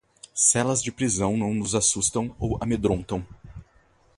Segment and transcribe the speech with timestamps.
[0.33, 3.23] Celas de prisão não nos assustam ou amedrontam